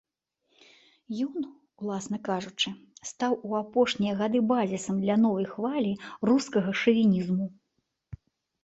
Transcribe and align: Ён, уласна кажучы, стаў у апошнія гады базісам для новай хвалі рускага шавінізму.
Ён, 1.25 1.43
уласна 1.83 2.17
кажучы, 2.29 2.69
стаў 3.11 3.31
у 3.51 3.53
апошнія 3.61 4.13
гады 4.23 4.39
базісам 4.55 4.95
для 5.05 5.15
новай 5.29 5.45
хвалі 5.53 5.91
рускага 6.33 6.71
шавінізму. 6.83 7.45